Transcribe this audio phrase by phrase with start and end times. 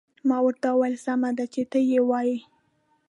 [0.27, 2.37] ما ورته وویل: سمه ده، چې ته يې وایې.